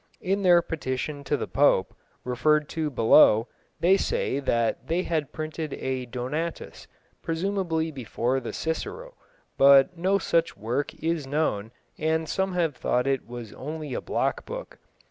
[0.21, 1.93] In their petition to the Pope,
[2.23, 3.47] referred to below,
[3.79, 6.87] they say that they had printed a Donatus,
[7.21, 9.13] presumably before the Cicero,
[9.59, 14.43] but no such work is known, and some have thought it was only a block
[14.43, 14.79] book.